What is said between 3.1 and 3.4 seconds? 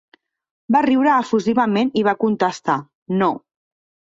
"no".